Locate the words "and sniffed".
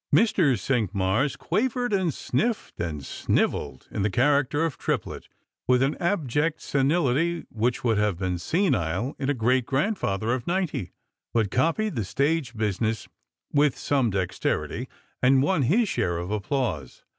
1.93-2.79